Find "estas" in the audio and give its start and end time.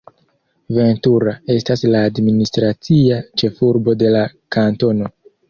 1.55-1.83